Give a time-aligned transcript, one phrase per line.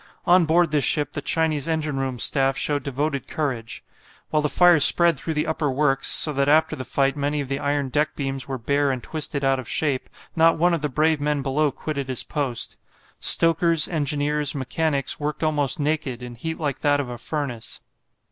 [0.25, 3.83] On board this ship the Chinese engine room staff showed devoted courage.
[4.31, 7.49] While the fire spread through the upper works, so that after the fight many of
[7.49, 10.89] the iron deck beams were bare and twisted out of shape, not one of the
[10.89, 12.77] brave men below quitted his post.
[13.19, 17.79] Stokers, engineers, mechanics worked almost naked, in heat like that of a furnace.